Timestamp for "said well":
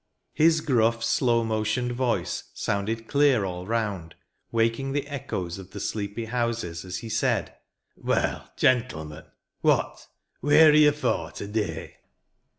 7.07-8.51